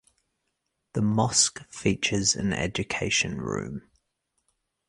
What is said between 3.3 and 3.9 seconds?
room.